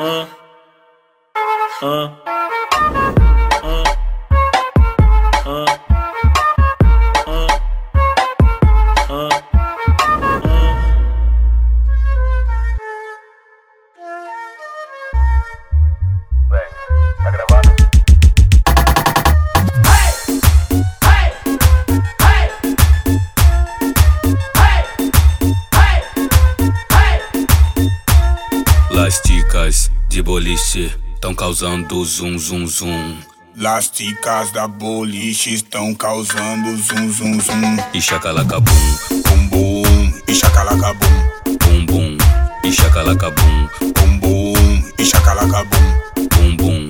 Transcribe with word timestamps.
ah, 0.00 0.26
ah, 1.82 2.10
ah, 3.62 3.84
ah. 5.46 5.84
las 29.04 29.20
chicas 29.22 29.90
de 30.14 30.22
boliche 30.22 30.92
estão 31.12 31.34
causando 31.34 32.04
zum 32.04 32.38
zum 32.38 32.68
zum. 32.68 33.18
Lasticas 33.56 34.52
da 34.52 34.68
boliche 34.68 35.52
estão 35.52 35.92
causando 35.92 36.76
zum 36.80 37.12
zum 37.12 37.40
zum. 37.40 37.76
E 37.92 38.00
chacalaca 38.00 38.60
bum, 38.60 38.72
bum 39.10 39.48
bum, 39.48 40.12
e 40.28 40.32
chacalaca 40.32 40.94
bum, 40.94 41.56
bum 41.64 41.86
bum, 41.86 42.18
e 42.62 42.72
chacalaca 42.72 43.28
bum, 43.32 43.68
bum 43.92 44.18
bum, 44.18 44.82
e 44.96 45.04
chacalaca 45.04 45.64
bum, 45.64 46.28
bum 46.28 46.56
bum. 46.58 46.88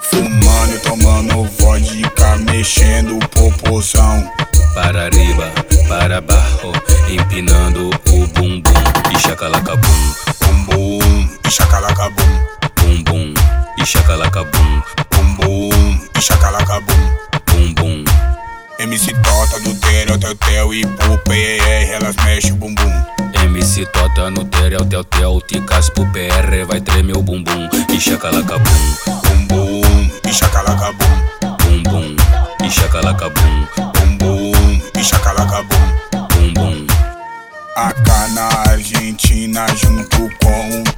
Fumando 0.00 0.74
e 0.74 0.78
tomando 0.78 1.44
vodka, 1.58 2.36
mexendo 2.50 3.18
proporção. 3.28 4.26
Para 4.74 5.04
arriba, 5.04 5.52
para 5.86 6.22
barro, 6.22 6.72
empinando 7.10 7.90
o 7.90 8.26
bumbum 8.26 8.62
e 9.14 9.18
chacalaca 9.20 9.76
bum 9.76 10.18
bum 10.68 11.07
e 11.48 11.50
chacalaca 11.50 12.10
bum. 12.10 12.46
Bum 12.76 13.02
bum 13.04 13.34
e 13.78 13.86
chacalaca 13.86 14.44
bum. 14.44 14.82
Bum 15.10 15.36
bum 15.36 15.98
e 16.14 16.20
chacalaca 16.20 16.80
bum. 16.80 18.04
MC 18.78 19.12
Tota 19.12 19.58
no 19.58 19.74
do 19.74 19.80
Terel, 19.80 20.18
Tetel 20.18 20.74
e 20.74 20.86
pro 20.86 21.18
PR, 21.18 21.32
é, 21.32 21.58
é, 21.66 21.92
elas 21.94 22.14
mexem 22.16 22.52
o 22.52 22.56
bumbum. 22.56 23.04
MC 23.42 23.86
Tota 23.86 24.30
no 24.30 24.44
Terel, 24.44 24.84
Tetel, 24.84 25.40
Ticas 25.40 25.90
pro 25.90 26.06
PR, 26.12 26.64
vai 26.66 26.80
tremer 26.80 27.16
o 27.16 27.22
bumbum. 27.22 27.68
E 27.92 28.00
chacalaca 28.00 28.58
bum. 28.58 29.12
Bum 29.22 29.46
bum 29.46 30.06
e 30.28 30.32
chacalaca 30.32 30.92
bum. 30.92 31.56
Bum 31.58 31.82
bum 31.82 32.16
e 32.62 32.70
chacalaca 32.70 33.30
bum. 33.30 33.66
Bum 33.88 34.14
bum 36.54 36.86
AK 37.74 38.08
na 38.34 38.70
Argentina 38.70 39.66
junto 39.76 40.28
com 40.42 40.97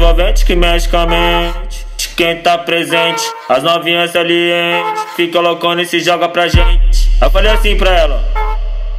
envolvente 0.00 0.46
que 0.46 0.56
mexe 0.56 0.88
com 0.88 0.96
a 0.96 1.06
mente. 1.06 1.86
De 1.98 2.08
quem 2.08 2.40
tá 2.40 2.56
presente, 2.56 3.22
as 3.50 3.62
novinhas 3.62 4.10
salientes. 4.10 5.04
Fica 5.14 5.38
loucona 5.40 5.82
e 5.82 5.86
se 5.86 6.00
joga 6.00 6.26
pra 6.28 6.48
gente. 6.48 7.10
Eu 7.20 7.30
falei 7.30 7.52
assim 7.52 7.76
pra 7.76 7.90
ela. 7.90 8.24